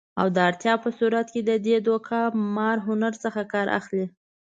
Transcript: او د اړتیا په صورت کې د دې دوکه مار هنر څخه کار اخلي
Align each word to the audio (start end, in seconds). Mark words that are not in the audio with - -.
او 0.19 0.27
د 0.35 0.37
اړتیا 0.49 0.73
په 0.83 0.89
صورت 0.99 1.27
کې 1.33 1.41
د 1.49 1.51
دې 1.65 1.77
دوکه 1.87 2.17
مار 2.55 2.77
هنر 2.87 3.13
څخه 3.23 3.41
کار 3.53 3.67
اخلي 3.79 4.05